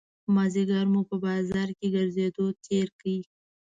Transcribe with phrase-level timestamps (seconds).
[0.33, 3.05] مازیګری مو په بازار کې ګرځېدو تېر کړ.